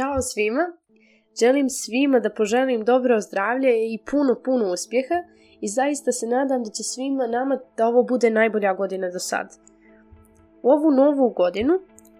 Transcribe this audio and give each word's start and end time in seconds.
Ćao 0.00 0.22
svima! 0.22 0.64
Želim 1.40 1.68
svima 1.70 2.20
da 2.20 2.30
poželim 2.30 2.84
dobro 2.84 3.20
zdravlje 3.20 3.72
i 3.92 3.98
puno, 4.10 4.34
puno 4.44 4.72
uspjeha 4.72 5.14
i 5.60 5.68
zaista 5.68 6.12
se 6.12 6.26
nadam 6.26 6.62
da 6.64 6.70
će 6.70 6.82
svima 6.82 7.26
nama 7.26 7.58
da 7.76 7.86
ovo 7.86 8.02
bude 8.02 8.30
najbolja 8.30 8.74
godina 8.74 9.10
do 9.10 9.18
sad. 9.18 9.46
U 10.62 10.70
ovu 10.70 10.90
novu 10.90 11.28
godinu 11.28 11.72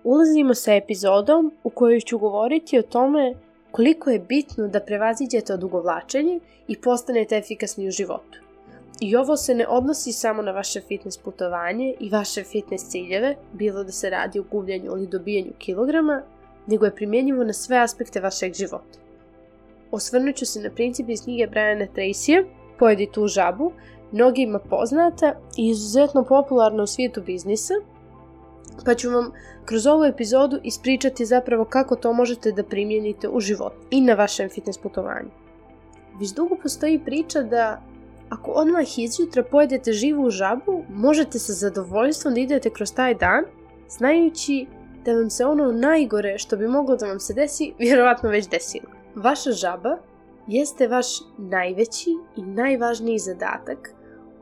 ulazimo 0.05 0.55
sa 0.55 0.75
epizodom 0.75 1.53
u 1.65 1.71
kojoj 1.71 2.01
ću 2.01 2.19
govoriti 2.19 2.79
o 2.79 2.83
tome 2.83 3.35
koliko 3.71 4.11
je 4.11 4.19
bitno 4.19 4.69
da 4.69 4.81
prevaziđete 4.81 5.55
odugovlačenje 5.55 6.41
i 6.69 6.81
postanete 6.81 7.37
efikasni 7.37 7.89
u 7.89 7.91
životu. 7.91 8.39
I 9.01 9.17
ovo 9.17 9.37
se 9.37 9.55
ne 9.55 9.67
odnosi 9.69 10.13
samo 10.13 10.43
na 10.43 10.53
vaše 10.53 10.81
fitness 10.81 11.19
putovanje 11.19 11.95
i 12.01 12.11
vaše 12.11 12.45
fitness 12.45 12.91
ciljeve, 12.91 13.37
bilo 13.53 13.85
da 13.85 13.93
se 13.93 14.11
radi 14.11 14.39
o 14.39 14.45
gubljanju 14.51 14.91
ili 14.91 15.07
dobijanju 15.07 15.53
kilograma, 15.59 16.23
nego 16.67 16.85
je 16.85 16.95
primjenjivo 16.95 17.45
na 17.45 17.53
sve 17.53 17.79
aspekte 17.79 18.21
vašeg 18.21 18.55
života. 18.55 18.99
Osvrnut 19.91 20.37
ću 20.37 20.47
se 20.47 20.61
na 20.61 20.71
princip 20.71 21.09
iz 21.09 21.23
knjige 21.23 21.47
Briana 21.47 21.87
Tracyja, 21.97 22.45
Pojedi 22.79 23.07
tu 23.13 23.27
žabu, 23.27 23.73
mnogima 24.13 24.59
poznata 24.59 25.35
i 25.57 25.69
izuzetno 25.69 26.25
popularna 26.25 26.83
u 26.83 26.87
svijetu 26.87 27.23
biznisa, 27.23 27.75
pa 28.85 28.95
ću 28.95 29.11
vam 29.11 29.33
kroz 29.65 29.87
ovu 29.87 30.05
epizodu 30.05 30.61
ispričati 30.63 31.27
zapravo 31.27 31.65
kako 31.65 31.97
to 31.97 32.13
možete 32.13 32.53
da 32.53 32.63
primijenite 32.65 33.29
u 33.29 33.41
život 33.41 33.73
i 33.91 34.01
na 34.01 34.15
vašem 34.15 34.49
fitness 34.49 34.79
putovanju. 34.79 35.31
Već 36.21 36.31
dugo 36.31 36.57
postoji 36.63 37.01
priča 37.05 37.43
da 37.43 37.83
ako 38.29 38.51
odmah 38.51 38.99
izjutra 38.99 39.43
pojedete 39.43 39.93
živu 39.93 40.31
žabu, 40.31 40.85
možete 40.89 41.39
sa 41.39 41.53
zadovoljstvom 41.53 42.35
da 42.35 42.41
idete 42.41 42.71
kroz 42.71 42.95
taj 42.95 43.15
dan, 43.15 43.45
znajući 43.89 44.67
da 45.05 45.13
vam 45.13 45.31
se 45.31 45.45
ono 45.45 45.73
najgore 45.73 46.39
što 46.39 46.57
bi 46.57 46.69
moglo 46.69 46.97
da 46.97 47.07
vam 47.07 47.21
se 47.21 47.35
desi, 47.35 47.75
vjerovatno 47.79 48.29
već 48.31 48.49
desilo. 48.49 48.91
Vaša 49.15 49.53
žaba 49.53 49.99
jeste 50.47 50.89
vaš 50.89 51.07
najveći 51.39 52.11
i 52.37 52.43
najvažniji 52.43 53.19
zadatak, 53.19 53.95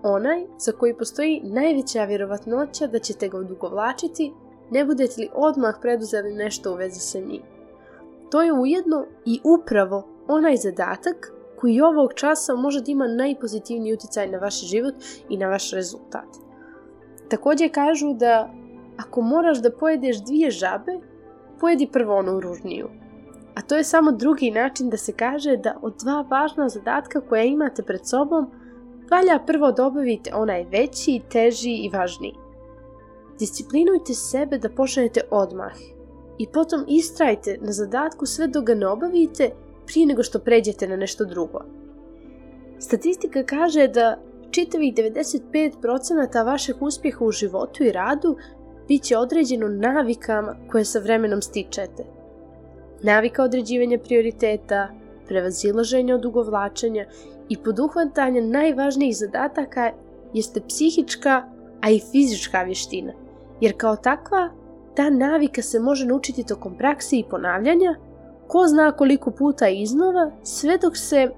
onaj 0.02 0.46
za 0.58 0.72
koji 0.72 0.96
postoji 0.96 1.40
najveća 1.44 2.04
vjerovatnoća 2.04 2.86
da 2.86 2.98
ćete 2.98 3.28
ga 3.28 3.38
odugovlačiti, 3.38 4.32
ne 4.70 4.84
budete 4.84 5.14
li 5.18 5.28
odmah 5.34 5.74
preduzeli 5.82 6.34
nešto 6.34 6.72
u 6.72 6.76
vezi 6.76 7.00
sa 7.00 7.18
njim. 7.18 7.42
To 8.30 8.42
je 8.42 8.52
ujedno 8.52 9.06
i 9.24 9.40
upravo 9.44 10.08
onaj 10.28 10.56
zadatak 10.56 11.32
koji 11.56 11.80
ovog 11.80 12.14
časa 12.14 12.54
može 12.54 12.80
da 12.80 12.90
ima 12.90 13.06
najpozitivniji 13.06 13.94
utjecaj 13.94 14.28
na 14.28 14.38
vaš 14.38 14.60
život 14.64 14.94
i 15.28 15.36
na 15.36 15.48
vaš 15.48 15.70
rezultat. 15.70 16.28
Također 17.28 17.70
kažu 17.72 18.14
da 18.14 18.50
ako 18.98 19.20
moraš 19.20 19.62
da 19.62 19.70
pojedeš 19.70 20.24
dvije 20.24 20.50
žabe, 20.50 20.92
pojedi 21.60 21.88
prvo 21.92 22.16
onu 22.16 22.40
ružniju. 22.40 22.88
A 23.54 23.62
to 23.62 23.76
je 23.76 23.84
samo 23.84 24.12
drugi 24.12 24.50
način 24.50 24.90
da 24.90 24.96
se 24.96 25.12
kaže 25.12 25.56
da 25.56 25.78
od 25.82 25.94
dva 26.02 26.24
važna 26.30 26.68
zadatka 26.68 27.20
koja 27.20 27.42
imate 27.42 27.82
pred 27.82 28.00
sobom, 28.06 28.50
valja 29.10 29.38
prvo 29.46 29.72
da 29.72 29.86
obavite 29.86 30.34
onaj 30.34 30.64
veći, 30.64 31.20
teži 31.30 31.70
i 31.70 31.90
važniji. 31.92 32.34
Disciplinujte 33.38 34.14
sebe 34.14 34.58
da 34.58 34.68
počnete 34.68 35.20
odmah 35.30 35.72
i 36.38 36.46
potom 36.52 36.84
istrajte 36.88 37.58
na 37.60 37.72
zadatku 37.72 38.26
sve 38.26 38.46
dok 38.46 38.64
ga 38.64 38.74
ne 38.74 38.86
obavite 38.88 39.50
prije 39.86 40.06
nego 40.06 40.22
što 40.22 40.38
pređete 40.38 40.88
na 40.88 40.96
nešto 40.96 41.24
drugo. 41.24 41.60
Statistika 42.78 43.42
kaže 43.42 43.88
da 43.88 44.18
čitavih 44.50 44.94
95% 44.94 46.44
vašeg 46.44 46.76
uspjeha 46.80 47.24
u 47.24 47.30
životu 47.30 47.84
i 47.84 47.92
radu 47.92 48.36
bit 48.88 49.02
će 49.02 49.16
određeno 49.16 49.68
navikama 49.68 50.56
koje 50.70 50.84
sa 50.84 50.98
vremenom 50.98 51.42
stičete. 51.42 52.04
Navika 53.02 53.42
određivanja 53.42 53.98
prioriteta, 53.98 54.88
prevazilaženja 55.26 56.14
od 56.14 56.24
ugovlačenja 56.24 57.06
i 57.48 57.56
poduhvatanja 57.56 58.42
najvažnijih 58.42 59.16
zadataka 59.16 59.90
jeste 60.34 60.60
psihička, 60.68 61.42
a 61.80 61.90
i 61.90 62.00
fizička 62.12 62.62
vještina, 62.62 63.12
jer 63.60 63.74
kao 63.76 63.96
takva 63.96 64.50
ta 64.94 65.10
navika 65.10 65.62
se 65.62 65.80
može 65.80 66.06
naučiti 66.06 66.46
tokom 66.46 66.76
prakse 66.76 67.16
i 67.16 67.24
ponavljanja, 67.30 67.94
ko 68.46 68.66
zna 68.66 68.92
koliko 68.92 69.30
puta 69.30 69.68
iznova, 69.68 70.30
sve 70.42 70.78
dok 70.78 70.96
se 70.96 71.30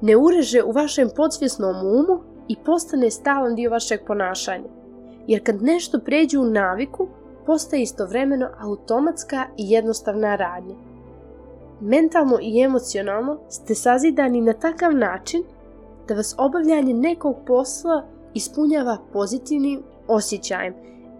ne 0.00 0.16
ureže 0.16 0.62
u 0.62 0.72
vašem 0.72 1.08
podsvjesnom 1.16 1.76
umu 1.76 2.22
i 2.48 2.56
postane 2.64 3.10
stalan 3.10 3.54
dio 3.54 3.70
vašeg 3.70 4.00
ponašanja 4.06 4.77
jer 5.28 5.44
kad 5.44 5.62
nešto 5.62 6.00
pređe 6.04 6.38
u 6.38 6.44
naviku, 6.44 7.08
postaje 7.46 7.82
istovremeno 7.82 8.48
automatska 8.58 9.46
i 9.56 9.70
jednostavna 9.70 10.36
radnja. 10.36 10.74
Mentalno 11.80 12.38
i 12.42 12.62
emocionalno 12.62 13.38
ste 13.48 13.74
sazidani 13.74 14.40
na 14.40 14.52
takav 14.52 14.94
način 14.94 15.42
da 16.08 16.14
vas 16.14 16.34
obavljanje 16.38 16.94
nekog 16.94 17.36
posla 17.46 18.06
ispunjava 18.34 18.96
pozitivnim 19.12 19.82
osjećajem, 20.08 20.74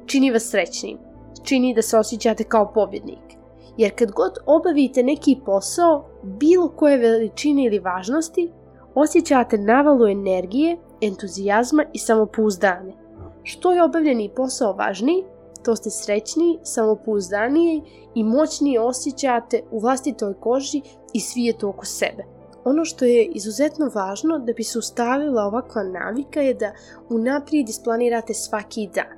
čini 0.06 0.30
vas 0.30 0.50
srećnim, 0.50 0.98
čini 1.44 1.74
da 1.74 1.82
se 1.82 1.98
osjećate 1.98 2.44
kao 2.44 2.72
pobjednik. 2.72 3.36
Jer 3.76 3.94
kad 3.94 4.10
god 4.10 4.32
obavite 4.46 5.02
neki 5.02 5.36
posao, 5.44 6.04
bilo 6.22 6.68
koje 6.68 6.98
veličine 6.98 7.64
ili 7.64 7.78
važnosti, 7.78 8.50
osjećate 8.94 9.58
navalu 9.58 10.06
energije, 10.06 10.76
entuzijazma 11.00 11.84
i 11.92 11.98
samopouzdanja. 11.98 13.07
Što 13.48 13.72
je 13.72 13.82
obavljeni 13.82 14.30
posao 14.36 14.72
važniji, 14.72 15.24
to 15.64 15.76
ste 15.76 15.90
srećniji, 15.90 16.58
samopouzdaniji 16.62 17.82
i 18.14 18.24
moćniji 18.24 18.78
osjećate 18.78 19.62
u 19.70 19.78
vlastitoj 19.78 20.34
koži 20.40 20.82
i 21.12 21.20
svijetu 21.20 21.68
oko 21.68 21.86
sebe. 21.86 22.24
Ono 22.64 22.84
što 22.84 23.04
je 23.04 23.24
izuzetno 23.24 23.90
važno 23.94 24.38
da 24.38 24.52
bi 24.52 24.64
se 24.64 24.78
ustavila 24.78 25.42
ovakva 25.44 25.82
navika 25.82 26.40
je 26.40 26.54
da 26.54 26.72
unaprijed 27.08 27.68
isplanirate 27.68 28.34
svaki 28.34 28.88
dan. 28.94 29.16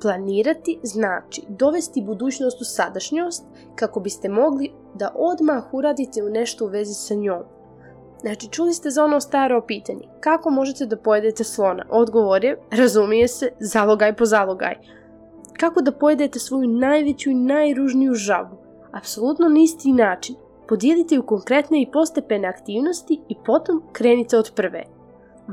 Planirati 0.00 0.78
znači 0.82 1.42
dovesti 1.48 2.02
budućnost 2.02 2.60
u 2.60 2.64
sadašnjost 2.64 3.44
kako 3.74 4.00
biste 4.00 4.28
mogli 4.28 4.72
da 4.94 5.12
odmah 5.14 5.74
uradite 5.74 6.22
u 6.22 6.28
nešto 6.28 6.64
u 6.64 6.68
vezi 6.68 6.94
sa 6.94 7.14
njom. 7.14 7.42
Znači, 8.20 8.48
čuli 8.48 8.72
ste 8.72 8.90
za 8.90 9.04
ono 9.04 9.20
staro 9.20 9.62
pitanje. 9.66 10.08
Kako 10.20 10.50
možete 10.50 10.86
da 10.86 10.96
pojedete 10.96 11.44
slona? 11.44 11.84
Odgovor 11.90 12.44
je, 12.44 12.58
razumije 12.70 13.28
se, 13.28 13.52
zalogaj 13.60 14.16
po 14.16 14.24
zalogaj. 14.24 14.74
Kako 15.60 15.82
da 15.82 15.92
pojedete 15.92 16.38
svoju 16.38 16.68
najveću 16.68 17.30
i 17.30 17.34
najružniju 17.34 18.14
žabu? 18.14 18.56
Apsolutno 18.92 19.48
na 19.48 19.60
isti 19.60 19.92
način. 19.92 20.36
Podijelite 20.68 21.18
u 21.18 21.26
konkretne 21.26 21.82
i 21.82 21.90
postepene 21.92 22.48
aktivnosti 22.48 23.20
i 23.28 23.34
potom 23.46 23.82
krenite 23.92 24.38
od 24.38 24.52
prve. 24.54 24.84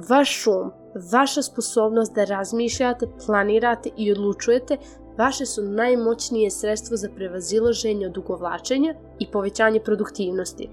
Vaš 0.09 0.47
um, 0.47 0.71
vaša 1.11 1.41
sposobnost 1.41 2.15
da 2.15 2.23
razmišljate, 2.23 3.05
planirate 3.25 3.89
i 3.97 4.11
odlučujete 4.11 4.77
vaše 5.17 5.45
su 5.45 5.61
najmoćnije 5.61 6.51
sredstvo 6.51 6.97
za 6.97 7.09
prevazilaženje 7.15 8.07
od 8.07 8.17
ugovlačenja 8.17 8.95
i 9.19 9.27
povećanje 9.31 9.79
produktivnosti 9.79 10.69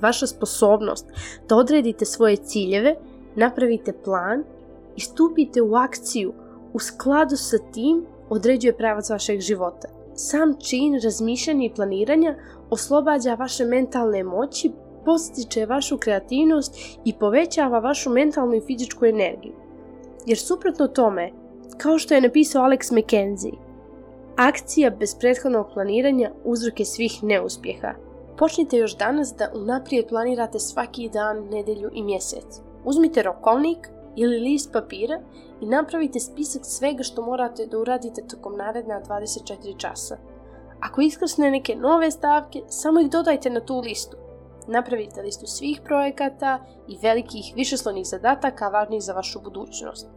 vaša 0.00 0.26
sposobnost 0.26 1.06
da 1.48 1.56
odredite 1.56 2.04
svoje 2.04 2.36
ciljeve, 2.36 2.94
napravite 3.36 3.92
plan 3.92 4.44
i 4.96 5.00
stupite 5.00 5.62
u 5.62 5.74
akciju 5.74 6.32
u 6.72 6.78
skladu 6.78 7.36
sa 7.36 7.58
tim 7.72 8.06
određuje 8.28 8.76
pravac 8.76 9.10
vašeg 9.10 9.40
života. 9.40 9.88
Sam 10.14 10.54
čin 10.60 11.00
razmišljanja 11.04 11.66
i 11.66 11.74
planiranja 11.74 12.36
oslobađa 12.70 13.34
vaše 13.34 13.64
mentalne 13.64 14.24
moći, 14.24 14.72
postiče 15.04 15.66
vašu 15.66 15.98
kreativnost 15.98 16.74
i 17.04 17.12
povećava 17.12 17.78
vašu 17.78 18.10
mentalnu 18.10 18.54
i 18.54 18.60
fizičku 18.66 19.06
energiju. 19.06 19.52
Jer 20.26 20.38
suprotno 20.38 20.88
tome, 20.88 21.30
kao 21.78 21.98
što 21.98 22.14
je 22.14 22.20
napisao 22.20 22.64
Alex 22.64 22.92
McKenzie, 22.92 23.52
akcija 24.36 24.90
bez 24.90 25.14
prethodnog 25.20 25.66
planiranja 25.74 26.30
uzroke 26.44 26.84
svih 26.84 27.22
neuspjeha. 27.22 27.94
Počnite 28.38 28.76
još 28.76 28.96
danas 28.96 29.34
da 29.38 29.50
unaprijed 29.54 30.08
planirate 30.08 30.58
svaki 30.58 31.08
dan, 31.08 31.48
nedelju 31.48 31.90
i 31.92 32.02
mjesec. 32.02 32.60
Uzmite 32.84 33.22
rokovnik 33.22 33.88
ili 34.16 34.38
list 34.38 34.72
papira 34.72 35.20
i 35.60 35.66
napravite 35.66 36.20
spisak 36.20 36.62
svega 36.64 37.02
što 37.02 37.22
morate 37.22 37.66
da 37.66 37.78
uradite 37.78 38.22
tokom 38.30 38.56
naredna 38.56 39.00
24 39.08 39.76
časa. 39.78 40.16
Ako 40.80 41.00
iskrsne 41.00 41.50
neke 41.50 41.76
nove 41.76 42.10
stavke, 42.10 42.62
samo 42.68 43.00
ih 43.00 43.10
dodajte 43.10 43.50
na 43.50 43.60
tu 43.60 43.80
listu. 43.80 44.16
Napravite 44.68 45.22
listu 45.22 45.46
svih 45.46 45.80
projekata 45.84 46.64
i 46.88 46.98
velikih 47.02 47.52
višeslovnih 47.56 48.06
zadataka 48.06 48.68
važnih 48.68 49.02
za 49.02 49.12
vašu 49.12 49.40
budućnost. 49.40 50.08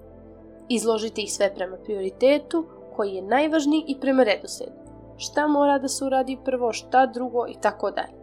Izložite 0.70 1.22
ih 1.22 1.34
sve 1.34 1.56
prema 1.56 1.78
prioritetu 1.78 2.66
koji 2.96 3.12
je 3.12 3.22
najvažniji 3.22 3.84
i 3.88 4.00
prema 4.00 4.24
redoslijedu 4.24 4.87
šta 5.18 5.48
mora 5.48 5.80
da 5.80 5.88
se 5.88 6.06
uradi 6.06 6.38
prvo, 6.46 6.74
šta 6.74 7.06
drugo 7.06 7.48
i 7.48 7.56
tako 7.62 7.92
dalje. 7.92 8.18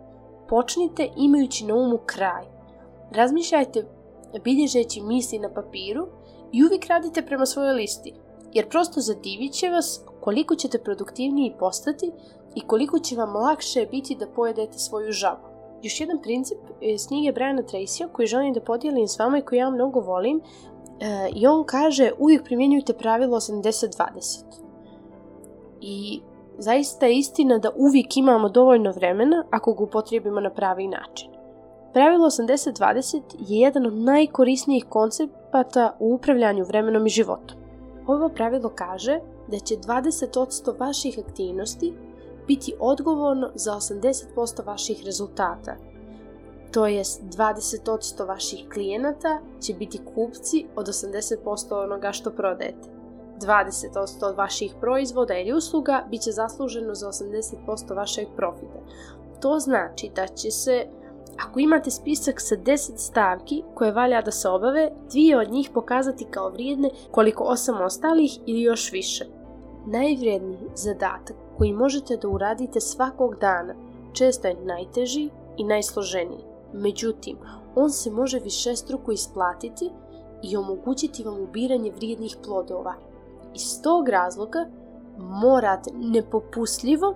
Počnite 0.49 1.09
imajući 1.17 1.67
na 1.67 1.75
umu 1.75 1.99
kraj. 2.07 2.45
Razmišljajte 3.11 3.87
bilježeći 4.45 5.01
misli 5.01 5.39
na 5.39 5.49
papiru 5.55 6.07
i 6.53 6.65
uvijek 6.65 6.87
radite 6.87 7.23
prema 7.23 7.47
svojoj 7.47 7.73
listi. 7.73 8.15
jer 8.55 8.69
prosto 8.69 9.01
zadivit 9.01 9.53
će 9.53 9.69
vas 9.69 10.05
koliko 10.21 10.55
ćete 10.55 10.79
produktivniji 10.79 11.55
postati 11.59 12.13
i 12.55 12.61
koliko 12.61 12.99
će 12.99 13.17
vam 13.17 13.37
lakše 13.37 13.87
biti 13.91 14.15
da 14.15 14.27
pojedete 14.27 14.79
svoju 14.79 15.13
žabu. 15.13 15.55
Još 15.83 16.01
jedan 16.01 16.23
princip 16.23 16.59
iz 16.81 17.07
knjige 17.07 17.33
Briana 17.33 17.63
Tracyja 17.63 18.09
koji 18.13 18.27
želim 18.27 18.53
da 18.53 18.61
podijelim 18.61 19.09
s 19.09 19.19
vama 19.19 19.39
i 19.39 19.43
koji 19.43 19.59
ja 19.59 19.71
mnogo 19.71 20.01
volim 20.01 20.41
e, 21.01 21.31
i 21.35 21.47
on 21.47 21.65
kaže 21.65 22.13
uvijek 22.19 22.45
primjenjujte 22.45 22.93
pravilo 22.93 23.37
80-20. 23.37 24.45
I 25.81 26.21
zaista 26.59 27.07
je 27.07 27.19
istina 27.19 27.59
da 27.59 27.71
uvijek 27.77 28.17
imamo 28.17 28.49
dovoljno 28.49 28.93
vremena 28.93 29.45
ako 29.51 29.75
ga 29.75 29.85
upotrijebimo 29.85 30.41
na 30.41 30.51
pravi 30.51 30.89
način. 30.89 31.31
Pravilo 31.93 32.27
80-20 32.27 33.23
je 33.39 33.61
jedan 33.61 33.87
od 33.87 33.95
najkorisnijih 33.95 34.85
koncepata 34.89 35.97
u 35.99 36.15
upravljanju 36.15 36.65
vremenom 36.65 37.07
i 37.07 37.11
životom. 37.11 37.57
Ovo 38.07 38.29
pravilo 38.29 38.73
kaže 38.75 39.21
da 39.49 39.59
će 39.59 39.75
20% 39.75 40.81
vaših 40.81 41.19
aktivnosti 41.29 41.93
biti 42.47 42.75
odgovorno 42.81 43.51
za 43.55 43.73
80% 43.73 44.67
vaših 44.67 45.03
rezultata. 45.05 45.77
To 46.71 46.87
jest 46.87 47.23
20% 47.23 48.27
vaših 48.29 48.69
klijenata 48.73 49.41
će 49.61 49.75
biti 49.75 50.01
kupci 50.15 50.67
od 50.77 50.87
80% 50.87 51.85
onoga 51.85 52.13
što 52.13 52.31
prodajete. 52.31 52.94
20% 53.41 54.25
od 54.25 54.37
vaših 54.37 54.75
proizvoda 54.81 55.39
ili 55.39 55.53
usluga 55.53 56.05
bit 56.11 56.23
će 56.23 56.33
zasluženo 56.33 56.95
za 56.95 57.09
80% 57.09 57.97
vašeg 57.97 58.29
profita. 58.37 58.79
To 59.41 59.59
znači 59.59 60.11
da 60.15 60.27
će 60.27 60.51
se 60.51 60.87
ako 61.39 61.61
imate 61.61 61.91
spisak 61.91 62.41
sa 62.41 62.57
10 62.57 62.97
stavki 62.97 63.63
koje 63.75 63.93
valja 63.93 64.23
da 64.23 64.31
se 64.31 64.49
obave, 64.49 64.91
dvije 65.11 65.39
od 65.39 65.51
njih 65.51 65.71
pokazati 65.75 66.25
kao 66.25 66.51
vrijedne 66.51 66.91
koliko 67.11 67.45
osam 67.45 67.81
ostalih 67.81 68.39
ili 68.47 68.63
još 68.63 68.93
više. 68.93 69.27
Najvrijedniji 69.87 70.71
zadatak 70.75 71.37
koji 71.59 71.73
možete 71.73 72.17
da 72.17 72.29
uradite 72.29 72.81
svakog 72.81 73.37
dana 73.41 73.75
često 74.13 74.49
je 74.49 74.65
najteži 74.65 75.31
i 75.57 75.65
najsloženiji. 75.65 76.45
Međutim, 76.73 77.37
on 77.75 77.91
se 77.91 78.11
može 78.11 78.39
višestruko 78.39 79.13
isplatiti 79.13 79.91
i 80.43 80.57
omogućiti 80.57 81.23
vam 81.23 81.41
ubiranje 81.41 81.93
vrijednih 81.97 82.37
plodova. 82.45 82.95
Iz 83.55 83.83
tog 83.83 84.09
razloga 84.09 84.67
morate 85.19 85.91
nepopustljivo 85.95 87.15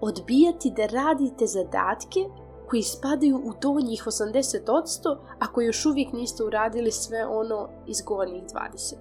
odbijati 0.00 0.72
da 0.76 0.86
radite 0.86 1.46
zadatke 1.46 2.20
koji 2.68 2.82
spadaju 2.82 3.36
u 3.36 3.52
donjih 3.60 4.06
80% 4.06 5.16
ako 5.38 5.60
još 5.60 5.86
uvijek 5.86 6.12
niste 6.12 6.44
uradili 6.44 6.90
sve 6.90 7.26
ono 7.26 7.68
iz 7.86 8.02
gornjih 8.02 8.42
20%. 8.42 8.94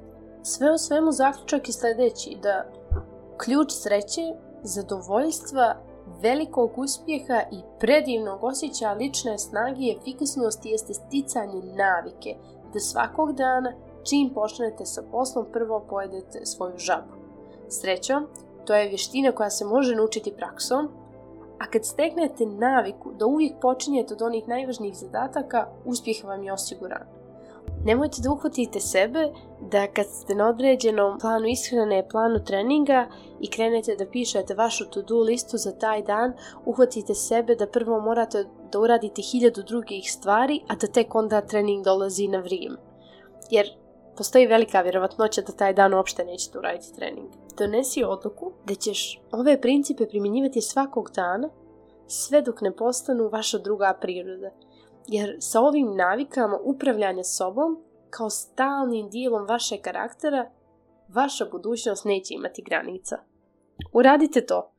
Sve 0.44 0.72
o 0.72 0.78
svemu 0.78 1.12
zaključak 1.12 1.70
je 1.70 1.74
sljedeći 1.74 2.38
da 2.44 2.66
ključ 3.38 3.72
sreće, 3.72 4.22
zadovoljstva, 4.64 5.76
velikog 6.22 6.78
uspjeha 6.78 7.42
i 7.52 7.62
predivnog 7.80 8.44
osjećaja 8.44 8.94
lične 8.94 9.38
snage 9.38 9.82
i 9.82 9.98
efikasnosti 10.00 10.70
jeste 10.70 10.94
sticanje 10.94 11.62
navike 11.78 12.36
da 12.74 12.80
svakog 12.80 13.34
dana 13.34 13.74
čim 14.04 14.30
počnete 14.34 14.86
sa 14.86 15.04
poslom 15.12 15.46
prvo 15.54 15.86
pojedete 15.90 16.46
svoju 16.46 16.78
žabu. 16.78 17.14
Srećom, 17.70 18.28
to 18.66 18.76
je 18.76 18.90
vještina 18.90 19.32
koja 19.32 19.50
se 19.50 19.66
može 19.66 19.96
naučiti 19.96 20.34
praksom, 20.38 20.90
a 21.60 21.66
kad 21.66 21.86
steknete 21.86 22.46
naviku 22.46 23.12
da 23.20 23.26
uvijek 23.26 23.54
počinjete 23.62 24.14
od 24.14 24.22
onih 24.22 24.48
najvažnijih 24.48 24.96
zadataka, 24.96 25.68
uspjeh 25.86 26.24
vam 26.24 26.44
je 26.44 26.54
osiguran. 26.54 27.04
Nemojte 27.86 28.22
da 28.22 28.32
uhvatite 28.32 28.80
sebe 28.80 29.32
da 29.72 29.88
kad 29.88 30.06
ste 30.08 30.36
na 30.36 30.50
određenom 30.50 31.20
planu 31.20 31.48
ishrane, 31.48 32.08
planu 32.10 32.44
treninga 32.46 33.08
i 33.42 33.50
krenete 33.50 33.96
da 33.96 34.06
pišete 34.06 34.54
vašu 34.54 34.86
to-do 34.90 35.20
listu 35.20 35.58
za 35.58 35.72
taj 35.72 36.02
dan, 36.02 36.34
uhvatite 36.66 37.16
sebe 37.16 37.56
da 37.56 37.68
prvo 37.68 38.00
morate 38.00 38.46
da 38.72 38.80
uradite 38.80 39.22
hiljadu 39.22 39.64
drugih 39.64 40.12
stvari, 40.12 40.62
a 40.68 40.76
da 40.76 40.88
tek 40.88 41.16
onda 41.16 41.42
trening 41.42 41.84
dolazi 41.84 42.28
na 42.28 42.40
vrijeme. 42.40 42.78
Jer 43.50 43.83
postoji 44.18 44.48
velika 44.48 44.82
vjerovatnoća 44.82 45.42
da 45.42 45.54
taj 45.54 45.74
dan 45.74 45.94
uopšte 45.94 46.26
nećete 46.26 46.58
uraditi 46.60 46.96
trening. 46.96 47.28
Donesi 47.58 48.04
odluku 48.04 48.52
da 48.66 48.76
ćeš 48.76 49.22
ove 49.32 49.62
principe 49.62 50.08
primjenjivati 50.08 50.62
svakog 50.62 51.12
dana 51.16 51.50
sve 52.08 52.42
dok 52.42 52.62
ne 52.62 52.76
postanu 52.76 53.30
vaša 53.30 53.58
druga 53.58 53.98
priroda. 54.02 54.50
Jer 55.08 55.38
sa 55.40 55.62
ovim 55.62 55.96
navikama 55.96 56.60
upravljanja 56.64 57.24
sobom, 57.24 57.84
kao 58.10 58.30
stalnim 58.30 59.10
dijelom 59.10 59.46
vašeg 59.48 59.82
karaktera, 59.82 60.52
vaša 61.08 61.46
budućnost 61.46 62.06
neće 62.06 62.34
imati 62.34 62.62
granica. 62.62 63.18
Uradite 63.94 64.46
to. 64.46 64.72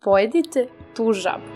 Pojedite 0.00 0.68
tu 0.96 1.12
žabu. 1.12 1.51